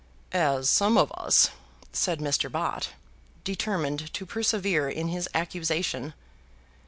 [0.31, 1.51] "As some of us,"
[1.93, 2.51] said Mr.
[2.51, 2.89] Bott,
[3.43, 6.15] determined to persevere in his accusation.